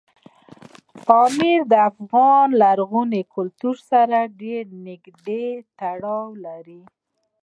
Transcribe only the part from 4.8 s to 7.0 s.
نږدې تړاو لري.